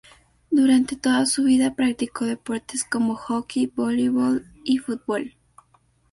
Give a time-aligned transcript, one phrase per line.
[0.49, 5.35] Durante toda su vida practicó deportes como hockey, voleibol y fútbol.